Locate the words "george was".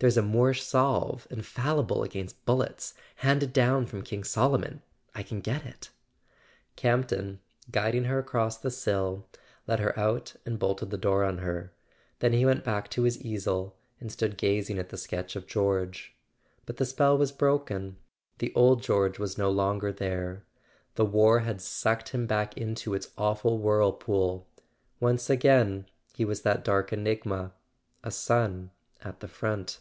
18.84-19.36